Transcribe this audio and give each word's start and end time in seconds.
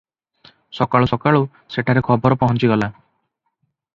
ସକାଳୁ 0.77 1.09
ସକାଳୁ 1.11 1.41
ସେଠାରେ 1.75 2.03
ଖବର 2.09 2.39
ପହଞ୍ଚିଗଲା। 2.45 2.91